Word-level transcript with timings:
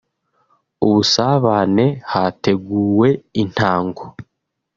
ubusabane 0.85 1.85
hateguwe 2.11 3.09
intango 3.43 4.03